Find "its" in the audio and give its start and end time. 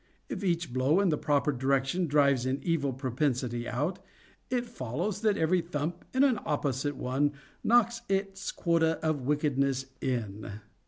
8.09-8.51